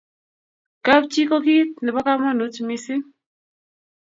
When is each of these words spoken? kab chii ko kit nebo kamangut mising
kab 0.85 1.03
chii 1.11 1.29
ko 1.29 1.37
kit 1.45 1.69
nebo 1.83 1.99
kamangut 2.05 2.55
mising 2.67 3.03